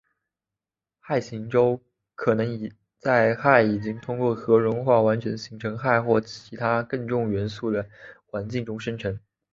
[1.01, 1.79] 氦行星
[2.15, 7.87] 可能在氢已经通过核融合完全形成氦或其它更重元素的
[8.25, 9.19] 环境中生成。